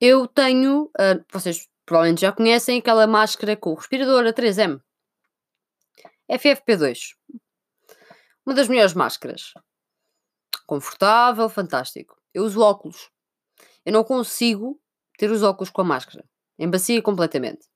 Eu 0.00 0.26
tenho, 0.26 0.90
vocês 1.32 1.68
provavelmente 1.86 2.22
já 2.22 2.32
conhecem 2.32 2.78
aquela 2.78 3.06
máscara 3.06 3.56
com 3.56 3.70
o 3.70 3.74
respirador 3.74 4.26
a 4.26 4.32
3M. 4.32 4.83
FFP2. 6.30 7.14
Uma 8.46 8.54
das 8.54 8.68
melhores 8.68 8.94
máscaras. 8.94 9.52
Confortável, 10.66 11.48
fantástico. 11.48 12.20
Eu 12.32 12.44
uso 12.44 12.60
óculos. 12.60 13.10
Eu 13.84 13.92
não 13.92 14.04
consigo 14.04 14.80
ter 15.18 15.30
os 15.30 15.42
óculos 15.42 15.70
com 15.70 15.82
a 15.82 15.84
máscara. 15.84 16.24
Embacia 16.58 17.02
completamente. 17.02 17.66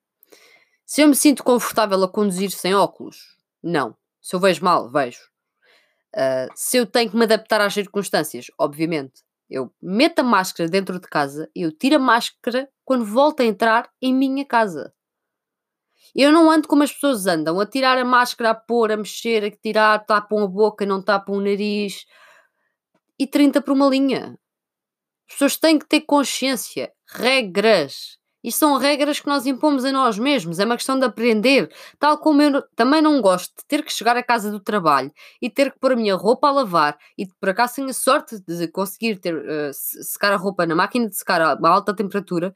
Se 0.86 1.02
eu 1.02 1.08
me 1.08 1.16
sinto 1.16 1.44
confortável 1.44 2.02
a 2.02 2.08
conduzir 2.08 2.50
sem 2.50 2.74
óculos, 2.74 3.36
não. 3.62 3.96
Se 4.22 4.34
eu 4.34 4.40
vejo 4.40 4.64
mal, 4.64 4.90
vejo. 4.90 5.20
Uh, 6.14 6.48
se 6.54 6.78
eu 6.78 6.86
tenho 6.86 7.10
que 7.10 7.16
me 7.16 7.24
adaptar 7.24 7.60
às 7.60 7.74
circunstâncias, 7.74 8.46
obviamente. 8.58 9.22
Eu 9.50 9.72
meto 9.80 10.20
a 10.20 10.22
máscara 10.22 10.68
dentro 10.68 10.98
de 11.00 11.06
casa 11.06 11.50
e 11.54 11.62
eu 11.62 11.72
tiro 11.72 11.96
a 11.96 11.98
máscara 11.98 12.68
quando 12.84 13.04
volto 13.04 13.40
a 13.40 13.44
entrar 13.44 13.90
em 14.00 14.14
minha 14.14 14.44
casa. 14.44 14.92
Eu 16.14 16.32
não 16.32 16.50
ando 16.50 16.68
como 16.68 16.82
as 16.82 16.92
pessoas 16.92 17.26
andam, 17.26 17.60
a 17.60 17.66
tirar 17.66 17.98
a 17.98 18.04
máscara, 18.04 18.50
a 18.50 18.54
pôr, 18.54 18.92
a 18.92 18.96
mexer, 18.96 19.44
a 19.44 19.50
tirar, 19.50 20.04
tapam 20.06 20.42
a 20.42 20.46
boca, 20.46 20.86
não 20.86 21.02
tapam 21.02 21.36
o 21.36 21.40
nariz. 21.40 22.06
E 23.18 23.26
30 23.26 23.60
por 23.60 23.72
uma 23.72 23.88
linha. 23.88 24.38
As 25.28 25.34
pessoas 25.34 25.56
têm 25.56 25.78
que 25.78 25.86
ter 25.86 26.00
consciência, 26.02 26.92
regras. 27.06 28.18
E 28.42 28.52
são 28.52 28.78
regras 28.78 29.18
que 29.18 29.26
nós 29.26 29.46
impomos 29.46 29.84
a 29.84 29.90
nós 29.90 30.16
mesmos, 30.18 30.60
é 30.60 30.64
uma 30.64 30.76
questão 30.76 30.98
de 30.98 31.04
aprender. 31.04 31.70
Tal 31.98 32.18
como 32.18 32.40
eu 32.40 32.62
também 32.76 33.02
não 33.02 33.20
gosto 33.20 33.52
de 33.56 33.64
ter 33.66 33.82
que 33.84 33.92
chegar 33.92 34.16
à 34.16 34.22
casa 34.22 34.50
do 34.50 34.60
trabalho 34.60 35.12
e 35.42 35.50
ter 35.50 35.72
que 35.72 35.78
pôr 35.78 35.92
a 35.92 35.96
minha 35.96 36.14
roupa 36.14 36.48
a 36.48 36.52
lavar 36.52 36.96
e 37.16 37.26
por 37.26 37.48
acaso 37.48 37.74
tenho 37.76 37.88
a 37.88 37.92
sorte 37.92 38.38
de 38.40 38.68
conseguir 38.68 39.18
ter, 39.18 39.34
uh, 39.34 39.70
secar 39.72 40.32
a 40.32 40.36
roupa 40.36 40.64
na 40.64 40.74
máquina 40.76 41.08
de 41.08 41.16
secar 41.16 41.40
a 41.42 41.58
alta 41.68 41.94
temperatura. 41.94 42.54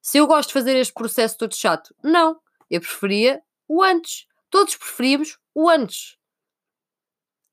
Se 0.00 0.18
eu 0.18 0.26
gosto 0.26 0.48
de 0.48 0.54
fazer 0.54 0.76
este 0.76 0.94
processo 0.94 1.36
todo 1.36 1.54
chato, 1.54 1.94
não. 2.02 2.38
Eu 2.70 2.80
preferia 2.80 3.42
o 3.66 3.82
antes. 3.82 4.26
Todos 4.50 4.76
preferíamos 4.76 5.38
o 5.54 5.68
antes. 5.68 6.16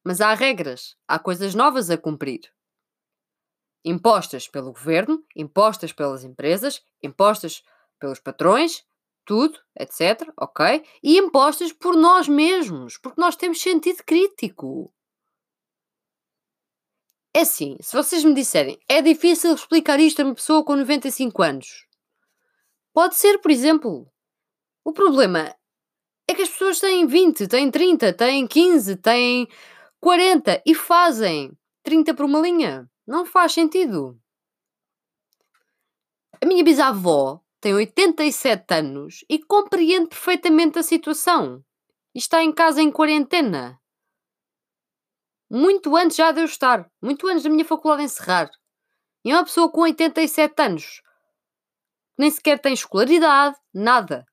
Mas 0.04 0.22
há 0.22 0.34
regras, 0.34 0.96
há 1.08 1.18
coisas 1.18 1.56
novas 1.56 1.90
a 1.90 1.98
cumprir 1.98 2.56
impostas 3.86 4.48
pelo 4.48 4.74
governo, 4.74 5.24
impostas 5.36 5.94
pelas 5.94 6.24
empresas, 6.24 6.84
impostas 7.04 7.64
pelos 8.00 8.20
patrões, 8.20 8.84
tudo, 9.24 9.60
etc. 9.80 10.28
Ok? 10.36 10.84
E 11.04 11.18
impostas 11.18 11.72
por 11.72 11.96
nós 11.96 12.28
mesmos, 12.28 12.98
porque 12.98 13.22
nós 13.22 13.36
temos 13.36 13.62
sentido 13.62 14.04
crítico. 14.04 14.92
É 17.34 17.42
assim, 17.42 17.78
se 17.80 17.96
vocês 17.96 18.24
me 18.24 18.34
disserem 18.34 18.80
é 18.90 19.02
difícil 19.02 19.54
explicar 19.54 20.00
isto 20.00 20.22
a 20.22 20.26
uma 20.26 20.36
pessoa 20.36 20.64
com 20.64 20.76
95 20.76 21.44
anos, 21.44 21.86
pode 22.92 23.16
ser, 23.16 23.38
por 23.40 23.52
exemplo. 23.52 24.12
O 24.86 24.94
problema 24.94 25.52
é 26.28 26.36
que 26.36 26.44
as 26.44 26.50
pessoas 26.50 26.80
têm 26.80 27.08
20, 27.08 27.48
têm 27.48 27.72
30, 27.72 28.14
têm 28.14 28.46
15, 28.46 28.96
têm 28.98 29.48
40 30.00 30.62
e 30.64 30.76
fazem 30.76 31.58
30 31.82 32.14
por 32.14 32.26
uma 32.26 32.40
linha. 32.40 32.88
Não 33.08 33.26
faz 33.26 33.54
sentido. 33.54 34.16
A 36.40 36.46
minha 36.46 36.64
bisavó 36.64 37.42
tem 37.60 37.74
87 37.74 38.76
anos 38.76 39.26
e 39.28 39.40
compreende 39.40 40.10
perfeitamente 40.10 40.78
a 40.78 40.84
situação. 40.84 41.66
E 42.14 42.20
está 42.20 42.44
em 42.44 42.52
casa 42.52 42.80
em 42.80 42.92
quarentena. 42.92 43.82
Muito 45.50 45.96
antes 45.98 46.16
já 46.16 46.32
de 46.32 46.42
eu 46.42 46.46
estar. 46.46 46.88
Muito 47.02 47.28
antes 47.28 47.42
da 47.42 47.50
minha 47.50 47.66
faculdade 47.66 48.04
encerrar. 48.04 48.52
E 49.24 49.32
é 49.32 49.36
uma 49.36 49.46
pessoa 49.46 49.72
com 49.72 49.82
87 49.82 50.62
anos. 50.62 51.02
Nem 52.16 52.30
sequer 52.30 52.60
tem 52.60 52.74
escolaridade, 52.74 53.58
nada. 53.74 54.28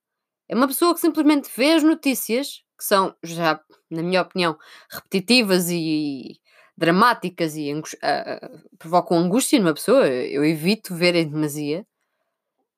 É 0.53 0.55
uma 0.55 0.67
pessoa 0.67 0.93
que 0.93 1.01
simplesmente 1.01 1.51
vê 1.57 1.73
as 1.73 1.83
notícias, 1.83 2.63
que 2.77 2.85
são, 2.85 3.17
já, 3.23 3.59
na 3.91 4.03
minha 4.03 4.21
opinião, 4.21 4.59
repetitivas 4.91 5.71
e 5.71 6.39
dramáticas 6.77 7.57
e 7.57 7.71
angu 7.71 7.89
uh, 7.89 8.69
provocam 8.79 9.17
angústia 9.17 9.59
numa 9.59 9.73
pessoa, 9.73 10.07
eu 10.07 10.45
evito 10.45 10.95
ver 10.95 11.15
em 11.15 11.27
demasia, 11.27 11.87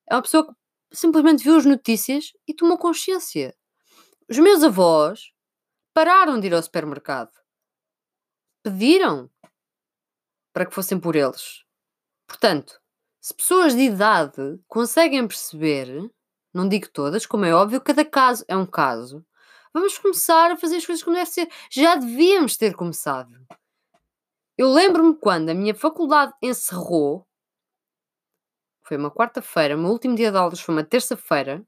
é 0.08 0.14
uma 0.14 0.22
pessoa 0.22 0.46
que 0.46 0.52
simplesmente 0.96 1.42
viu 1.42 1.56
as 1.56 1.64
notícias 1.64 2.30
e 2.46 2.54
tomou 2.54 2.78
consciência. 2.78 3.52
Os 4.30 4.38
meus 4.38 4.62
avós 4.62 5.32
pararam 5.92 6.38
de 6.38 6.46
ir 6.46 6.54
ao 6.54 6.62
supermercado. 6.62 7.32
Pediram 8.62 9.28
para 10.52 10.64
que 10.64 10.72
fossem 10.72 11.00
por 11.00 11.16
eles. 11.16 11.64
Portanto, 12.28 12.80
se 13.20 13.34
pessoas 13.34 13.74
de 13.74 13.82
idade 13.82 14.60
conseguem 14.68 15.26
perceber, 15.26 16.08
não 16.54 16.68
digo 16.68 16.88
todas, 16.88 17.26
como 17.26 17.44
é 17.44 17.54
óbvio, 17.54 17.80
cada 17.80 18.04
caso 18.04 18.44
é 18.46 18.56
um 18.56 18.64
caso, 18.64 19.24
vamos 19.72 19.98
começar 19.98 20.52
a 20.52 20.56
fazer 20.56 20.76
as 20.76 20.86
coisas 20.86 21.02
como 21.02 21.16
deve 21.16 21.30
ser. 21.30 21.50
Já 21.70 21.96
devíamos 21.96 22.56
ter 22.56 22.74
começado. 22.74 23.34
Eu 24.56 24.72
lembro-me 24.72 25.16
quando 25.16 25.50
a 25.50 25.54
minha 25.54 25.74
faculdade 25.74 26.32
encerrou, 26.40 27.26
foi 28.84 28.96
uma 28.96 29.10
quarta-feira, 29.10 29.76
o 29.76 29.78
meu 29.78 29.90
último 29.90 30.14
dia 30.14 30.30
de 30.30 30.36
aulas 30.36 30.60
foi 30.60 30.74
uma 30.74 30.84
terça-feira. 30.84 31.66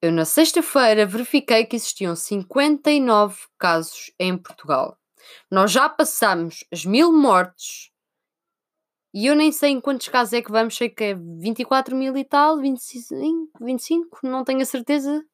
Eu, 0.00 0.12
na 0.12 0.24
sexta-feira, 0.24 1.04
verifiquei 1.04 1.64
que 1.66 1.76
existiam 1.76 2.14
59 2.14 3.38
casos 3.58 4.12
em 4.18 4.36
Portugal. 4.38 4.96
Nós 5.50 5.72
já 5.72 5.88
passamos 5.88 6.64
as 6.72 6.84
mil 6.84 7.12
mortes 7.12 7.90
e 9.12 9.26
eu 9.26 9.34
nem 9.34 9.50
sei 9.52 9.70
em 9.70 9.80
quantos 9.80 10.08
casos 10.08 10.32
é 10.32 10.42
que 10.42 10.50
vamos, 10.50 10.76
sei 10.76 10.88
que 10.88 11.04
é 11.04 11.14
24 11.14 11.96
mil 11.96 12.16
e 12.16 12.24
tal, 12.24 12.58
25, 12.58 13.50
25 13.60 14.18
não 14.22 14.44
tenho 14.44 14.62
a 14.62 14.64
certeza 14.64 15.24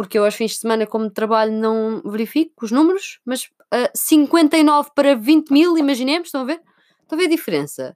porque 0.00 0.18
eu 0.18 0.24
aos 0.24 0.34
fins 0.34 0.52
de 0.52 0.56
semana, 0.60 0.86
como 0.86 1.10
trabalho, 1.10 1.52
não 1.52 2.00
verifico 2.10 2.64
os 2.64 2.70
números, 2.70 3.20
mas 3.22 3.44
uh, 3.44 3.84
ah, 3.84 3.90
59 3.94 4.92
para 4.94 5.14
20 5.14 5.50
mil, 5.50 5.76
imaginemos, 5.76 6.28
estão 6.28 6.40
a 6.40 6.44
ver? 6.44 6.62
Estão 7.02 7.18
a 7.18 7.20
ver 7.20 7.26
a 7.26 7.28
diferença? 7.28 7.94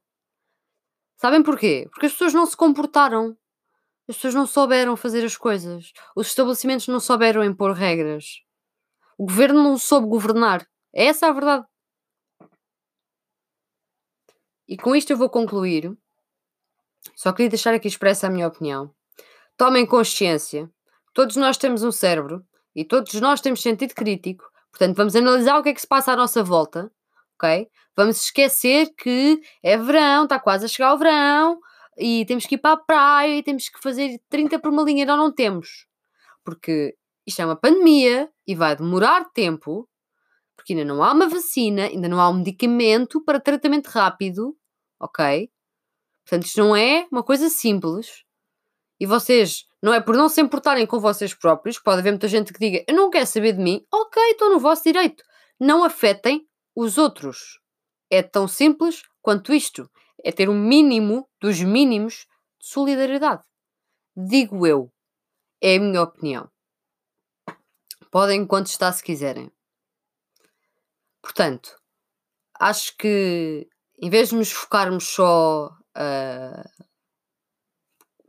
Sabem 1.17 1.43
porquê? 1.43 1.89
Porque 1.91 2.05
as 2.05 2.13
pessoas 2.13 2.35
não 2.35 2.45
se 2.45 2.55
comportaram. 2.55 3.35
As 4.07 4.17
pessoas 4.17 4.35
não 4.35 4.47
souberam 4.47 4.99
fazer 4.99 5.25
as 5.25 5.35
coisas. 5.35 5.95
Os 6.15 6.27
estabelecimentos 6.27 6.89
não 6.89 7.01
souberam 7.01 7.43
impor 7.43 7.73
regras. 7.73 8.43
O 9.17 9.25
governo 9.25 9.63
não 9.63 9.79
soube 9.79 10.07
governar. 10.07 10.67
É 10.95 11.07
essa 11.07 11.27
a 11.29 11.33
verdade. 11.33 11.65
E 14.69 14.77
com 14.77 14.95
isto 14.95 15.11
eu 15.11 15.17
vou 15.17 15.29
concluir. 15.29 15.93
Só 17.15 17.33
queria 17.33 17.51
deixar 17.51 17.75
aqui 17.75 17.89
expressa 17.89 18.27
a 18.27 18.31
minha 18.31 18.49
opinião. 18.49 18.95
Tomem 19.57 19.87
consciência 19.87 20.71
Todos 21.15 21.37
nós 21.37 21.57
temos 21.57 21.85
um 21.85 21.93
cérebro 21.93 22.45
e 22.75 22.85
todos 22.85 23.15
nós 23.21 23.41
temos 23.41 23.63
sentido 23.63 23.95
crítico. 23.95 24.45
Portanto, 24.73 24.97
vamos 24.97 25.15
analisar 25.15 25.57
o 25.57 25.63
que 25.63 25.69
é 25.69 25.73
que 25.73 25.81
se 25.81 25.87
passa 25.87 26.13
à 26.13 26.17
nossa 26.17 26.43
volta, 26.43 26.91
ok? 27.37 27.69
Vamos 27.97 28.25
esquecer 28.25 28.93
que 28.99 29.41
é 29.63 29.79
verão, 29.79 30.25
está 30.25 30.41
quase 30.41 30.65
a 30.65 30.69
chegar 30.69 30.93
o 30.93 30.99
verão 30.99 31.61
e 31.97 32.27
temos 32.27 32.45
que 32.45 32.57
ir 32.57 32.59
para 32.59 32.73
a 32.73 32.77
praia 32.77 33.39
e 33.39 33.43
temos 33.45 33.69
que 33.69 33.81
fazer 33.81 34.21
30 34.29 34.59
por 34.59 34.73
uma 34.73 34.83
linha. 34.83 35.07
Não, 35.07 35.17
não 35.17 35.33
temos. 35.33 35.87
Porque 36.45 36.97
isto 37.25 37.41
é 37.41 37.47
uma 37.47 37.55
pandemia 37.55 38.29
e 38.45 38.57
vai 38.57 38.75
demorar 38.75 39.31
tempo, 39.33 39.89
porque 40.65 40.73
ainda 40.73 40.87
não 40.87 41.03
há 41.03 41.13
uma 41.13 41.29
vacina, 41.29 41.85
ainda 41.85 42.09
não 42.09 42.19
há 42.19 42.31
um 42.31 42.39
medicamento 42.39 43.23
para 43.23 43.39
tratamento 43.39 43.89
rápido, 43.89 44.57
ok? 44.99 45.51
Portanto, 46.25 46.47
isto 46.47 46.59
não 46.59 46.75
é 46.75 47.07
uma 47.13 47.23
coisa 47.23 47.51
simples. 47.51 48.25
E 48.99 49.05
vocês 49.05 49.67
não 49.83 49.93
é 49.93 50.01
por 50.01 50.17
não 50.17 50.27
se 50.27 50.41
importarem 50.41 50.87
com 50.87 50.99
vocês 50.99 51.35
próprios, 51.35 51.79
pode 51.79 51.99
haver 51.99 52.13
muita 52.13 52.29
gente 52.29 52.51
que 52.51 52.59
diga 52.59 52.83
eu 52.89 52.97
não 52.97 53.11
quero 53.11 53.27
saber 53.27 53.53
de 53.53 53.63
mim, 53.63 53.85
ok, 53.93 54.23
estou 54.31 54.51
no 54.51 54.59
vosso 54.59 54.85
direito. 54.85 55.23
Não 55.61 55.85
afetem 55.85 56.49
os 56.75 56.97
outros. 56.97 57.61
É 58.11 58.23
tão 58.23 58.49
simples 58.49 59.03
quanto 59.21 59.53
isto. 59.53 59.91
É 60.25 60.33
ter 60.33 60.49
um 60.49 60.59
mínimo 60.59 61.29
dos 61.43 61.61
mínimos 61.61 62.27
de 62.59 62.69
solidariedade. 62.69 63.43
Digo 64.17 64.67
eu. 64.67 64.91
É 65.63 65.77
a 65.77 65.81
minha 65.81 66.01
opinião. 66.01 66.49
Podem 68.11 68.47
contestar 68.47 68.95
se 68.95 69.03
quiserem. 69.05 69.53
Portanto, 71.25 71.71
acho 72.61 72.95
que 72.99 73.67
em 73.99 74.11
vez 74.11 74.29
de 74.29 74.35
nos 74.35 74.53
focarmos 74.53 75.05
só 75.05 75.69
uh, 75.97 76.85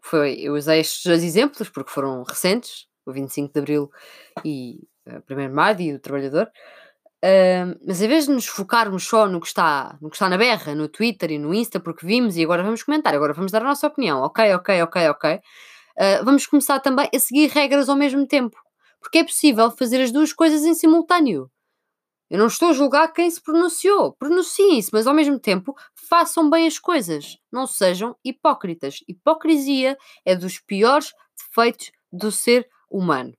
foi, 0.02 0.36
eu 0.40 0.54
usei 0.54 0.80
estes 0.80 1.04
dois 1.04 1.22
exemplos 1.22 1.68
porque 1.68 1.92
foram 1.92 2.24
recentes, 2.24 2.88
o 3.06 3.12
25 3.12 3.52
de 3.52 3.60
Abril 3.60 3.92
e 4.46 4.80
o 5.06 5.34
1 5.34 5.36
de 5.36 5.50
Maio 5.50 5.82
e 5.82 5.94
o 5.94 6.00
Trabalhador. 6.00 6.50
Uh, 7.22 7.78
mas 7.86 8.02
em 8.02 8.08
vez 8.08 8.28
de 8.28 8.32
nos 8.32 8.46
focarmos 8.46 9.04
só 9.04 9.28
no 9.28 9.42
que, 9.42 9.48
está, 9.48 9.98
no 10.02 10.10
que 10.10 10.16
está 10.16 10.30
na 10.30 10.38
berra, 10.38 10.74
no 10.74 10.88
Twitter 10.88 11.32
e 11.32 11.38
no 11.38 11.54
Insta, 11.54 11.82
porque 11.82 12.06
vimos 12.06 12.38
e 12.38 12.44
agora 12.44 12.64
vamos 12.64 12.82
comentar, 12.82 13.14
agora 13.14 13.34
vamos 13.34 13.52
dar 13.52 13.62
a 13.62 13.66
nossa 13.66 13.88
opinião, 13.88 14.22
ok, 14.22 14.54
ok, 14.56 14.84
ok, 14.84 15.10
ok, 15.10 15.36
uh, 15.36 16.24
vamos 16.24 16.46
começar 16.46 16.80
também 16.80 17.10
a 17.14 17.20
seguir 17.20 17.50
regras 17.50 17.90
ao 17.90 17.96
mesmo 17.98 18.26
tempo, 18.26 18.56
porque 19.02 19.18
é 19.18 19.24
possível 19.26 19.70
fazer 19.70 20.02
as 20.02 20.14
duas 20.14 20.32
coisas 20.32 20.64
em 20.64 20.74
simultâneo. 20.74 21.52
Eu 22.30 22.40
não 22.40 22.48
estou 22.48 22.70
a 22.70 22.74
julgar 22.74 23.14
quem 23.14 23.30
se 23.30 23.42
pronunciou. 23.42 24.14
Pronunciem-se, 24.14 24.90
mas 24.92 25.06
ao 25.06 25.14
mesmo 25.14 25.40
tempo 25.40 25.76
façam 26.10 26.50
bem 26.50 26.66
as 26.66 26.80
coisas. 26.80 27.38
Não 27.52 27.68
sejam 27.68 28.16
hipócritas. 28.24 28.98
Hipocrisia 29.08 29.98
é 30.26 30.36
dos 30.36 30.60
piores 30.60 31.14
defeitos 31.38 31.92
do 32.12 32.32
ser 32.32 32.68
humano. 32.90 33.34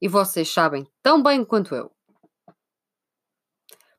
E 0.00 0.08
vocês 0.08 0.52
sabem 0.52 0.86
tão 1.02 1.22
bem 1.22 1.44
quanto 1.44 1.74
eu. 1.74 1.90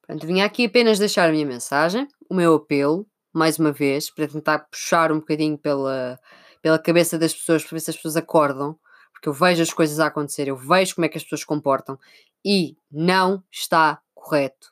Portanto, 0.02 0.26
vim 0.26 0.42
aqui 0.42 0.66
apenas 0.66 0.98
deixar 0.98 1.30
a 1.30 1.32
minha 1.32 1.46
mensagem, 1.46 2.08
o 2.30 2.34
meu 2.34 2.56
apelo, 2.56 3.06
mais 3.34 3.60
uma 3.60 3.72
vez, 3.72 4.10
para 4.10 4.28
tentar 4.28 4.60
puxar 4.60 5.12
um 5.12 5.20
bocadinho 5.20 5.58
pela, 5.58 6.20
pela 6.62 6.80
cabeça 6.80 7.18
das 7.18 7.34
pessoas, 7.34 7.64
para 7.64 7.76
ver 7.76 7.80
se 7.80 7.92
as 7.92 7.96
pessoas 7.96 8.18
acordam, 8.18 8.76
porque 9.20 9.28
eu 9.28 9.34
vejo 9.34 9.62
as 9.62 9.74
coisas 9.74 10.00
a 10.00 10.08
acontecer, 10.08 10.48
eu 10.48 10.56
vejo 10.56 10.96
como 10.96 11.04
é 11.04 11.10
que 11.10 11.18
as 11.18 11.24
pessoas 11.24 11.42
se 11.42 11.46
comportam 11.46 12.00
e 12.44 12.78
não 12.90 13.44
está 13.52 14.02
correto 14.16 14.72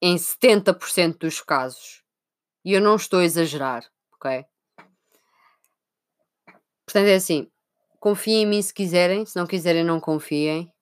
em 0.00 0.14
70% 0.14 1.18
dos 1.18 1.40
casos. 1.40 2.04
E 2.64 2.72
eu 2.72 2.80
não 2.80 2.94
estou 2.94 3.18
a 3.18 3.24
exagerar, 3.24 3.84
ok? 4.14 4.44
Portanto, 6.86 7.08
é 7.08 7.14
assim: 7.16 7.50
confiem 7.98 8.42
em 8.42 8.46
mim 8.46 8.62
se 8.62 8.72
quiserem, 8.72 9.26
se 9.26 9.36
não 9.36 9.46
quiserem, 9.46 9.82
não 9.82 9.98
confiem. 9.98 10.72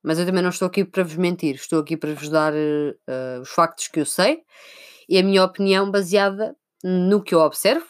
Mas 0.00 0.18
eu 0.18 0.26
também 0.26 0.42
não 0.42 0.50
estou 0.50 0.68
aqui 0.68 0.84
para 0.84 1.02
vos 1.02 1.16
mentir, 1.16 1.56
estou 1.56 1.80
aqui 1.80 1.96
para 1.96 2.14
vos 2.14 2.28
dar 2.28 2.52
uh, 2.52 3.40
os 3.40 3.48
factos 3.48 3.88
que 3.88 3.98
eu 3.98 4.06
sei 4.06 4.44
e 5.08 5.18
a 5.18 5.22
minha 5.22 5.42
opinião 5.42 5.90
baseada 5.90 6.54
no 6.84 7.22
que 7.22 7.34
eu 7.34 7.40
observo, 7.40 7.88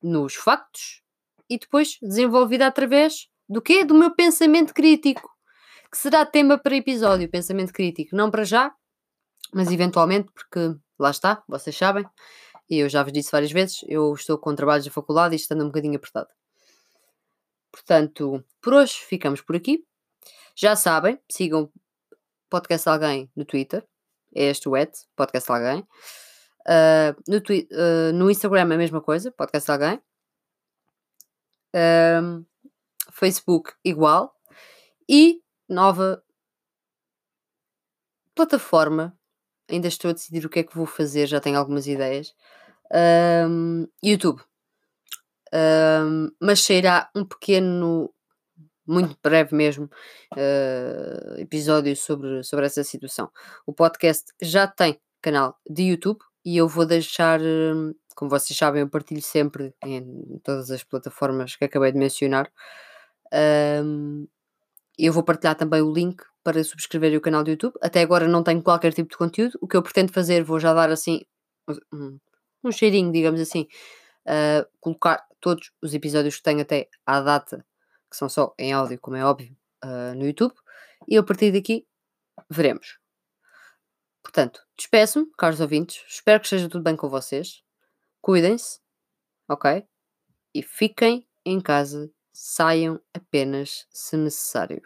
nos 0.00 0.36
factos 0.36 1.02
e 1.48 1.58
depois 1.58 1.98
desenvolvida 2.02 2.66
através 2.66 3.28
do 3.48 3.62
quê? 3.62 3.84
Do 3.84 3.94
meu 3.94 4.14
pensamento 4.14 4.74
crítico, 4.74 5.30
que 5.90 5.98
será 5.98 6.24
tema 6.26 6.58
para 6.58 6.76
episódio, 6.76 7.28
pensamento 7.28 7.72
crítico, 7.72 8.16
não 8.16 8.30
para 8.30 8.44
já, 8.44 8.74
mas 9.52 9.70
eventualmente, 9.70 10.30
porque 10.32 10.76
lá 10.98 11.10
está, 11.10 11.42
vocês 11.48 11.76
sabem, 11.76 12.04
e 12.68 12.78
eu 12.78 12.88
já 12.88 13.02
vos 13.02 13.12
disse 13.12 13.30
várias 13.30 13.52
vezes, 13.52 13.84
eu 13.88 14.12
estou 14.14 14.38
com 14.38 14.54
trabalhos 14.54 14.84
da 14.84 14.90
faculdade 14.90 15.34
e 15.34 15.36
isto 15.36 15.52
anda 15.52 15.64
um 15.64 15.68
bocadinho 15.68 15.96
apertado. 15.96 16.28
Portanto, 17.70 18.42
por 18.60 18.74
hoje 18.74 18.94
ficamos 18.94 19.40
por 19.40 19.54
aqui. 19.54 19.84
Já 20.56 20.74
sabem, 20.74 21.20
sigam 21.30 21.70
Podcast 22.48 22.88
Alguém 22.88 23.30
no 23.36 23.44
Twitter, 23.44 23.86
é 24.34 24.44
este 24.44 24.68
o 24.68 24.76
et, 24.76 24.90
Podcast 25.14 25.50
Alguém. 25.52 25.86
Uh, 26.66 27.14
no, 27.28 27.36
uh, 27.38 28.12
no, 28.12 28.30
Instagram 28.30 28.60
é 28.70 28.74
a 28.74 28.78
mesma 28.78 29.00
coisa, 29.00 29.30
Podcast 29.30 29.70
Alguém. 29.70 30.00
Uh, 31.76 32.46
Facebook 33.12 33.72
igual. 33.84 34.34
E 35.08 35.42
nova 35.68 36.22
plataforma. 38.34 39.16
Ainda 39.68 39.88
estou 39.88 40.10
a 40.10 40.14
decidir 40.14 40.46
o 40.46 40.48
que 40.48 40.60
é 40.60 40.62
que 40.62 40.76
vou 40.76 40.86
fazer, 40.86 41.26
já 41.26 41.40
tenho 41.40 41.58
algumas 41.58 41.86
ideias. 41.86 42.34
YouTube. 44.02 44.40
mas 46.40 46.60
sairá 46.60 47.10
um 47.16 47.24
pequeno 47.24 48.14
muito 48.86 49.18
breve 49.22 49.54
mesmo, 49.54 49.90
uh, 50.34 51.40
episódio 51.40 51.94
sobre, 51.96 52.42
sobre 52.44 52.66
essa 52.66 52.84
situação. 52.84 53.30
O 53.66 53.72
podcast 53.72 54.32
já 54.40 54.66
tem 54.66 55.00
canal 55.20 55.58
de 55.68 55.82
YouTube 55.82 56.20
e 56.44 56.56
eu 56.56 56.68
vou 56.68 56.86
deixar, 56.86 57.40
como 58.16 58.30
vocês 58.30 58.58
sabem, 58.58 58.80
eu 58.80 58.88
partilho 58.88 59.20
sempre 59.20 59.74
em 59.84 60.40
todas 60.42 60.70
as 60.70 60.82
plataformas 60.82 61.54
que 61.54 61.66
acabei 61.66 61.92
de 61.92 61.98
mencionar. 61.98 62.50
Um, 63.84 64.26
eu 64.98 65.12
vou 65.12 65.22
partilhar 65.22 65.54
também 65.54 65.82
o 65.82 65.92
link 65.92 66.24
para 66.42 66.64
subscreverem 66.64 67.18
o 67.18 67.20
canal 67.20 67.44
do 67.44 67.50
YouTube. 67.50 67.74
Até 67.82 68.00
agora 68.00 68.26
não 68.26 68.42
tenho 68.42 68.62
qualquer 68.62 68.94
tipo 68.94 69.10
de 69.10 69.18
conteúdo. 69.18 69.58
O 69.60 69.68
que 69.68 69.76
eu 69.76 69.82
pretendo 69.82 70.12
fazer, 70.12 70.42
vou 70.42 70.58
já 70.58 70.72
dar 70.72 70.90
assim 70.90 71.20
um, 71.92 72.18
um 72.64 72.72
cheirinho, 72.72 73.12
digamos 73.12 73.38
assim, 73.38 73.68
uh, 74.26 74.66
colocar 74.80 75.26
todos 75.38 75.70
os 75.82 75.92
episódios 75.92 76.36
que 76.36 76.42
tenho 76.42 76.62
até 76.62 76.88
à 77.04 77.20
data 77.20 77.66
que 78.10 78.16
são 78.16 78.30
só 78.30 78.54
em 78.58 78.72
áudio, 78.72 78.98
como 78.98 79.16
é 79.16 79.24
óbvio, 79.24 79.54
uh, 79.84 80.14
no 80.16 80.24
YouTube. 80.24 80.54
E 81.06 81.18
a 81.18 81.22
partir 81.22 81.52
daqui 81.52 81.86
veremos. 82.48 82.98
Portanto, 84.22 84.60
despeço-me, 84.74 85.30
caros 85.36 85.60
ouvintes. 85.60 86.02
Espero 86.08 86.40
que 86.40 86.46
esteja 86.46 86.68
tudo 86.68 86.82
bem 86.82 86.96
com 86.96 87.10
vocês. 87.10 87.65
Cuidem-se, 88.26 88.80
ok? 89.48 89.86
E 90.54 90.62
fiquem 90.62 91.28
em 91.44 91.60
casa. 91.60 92.10
Saiam 92.32 93.00
apenas 93.14 93.86
se 93.90 94.16
necessário. 94.16 94.82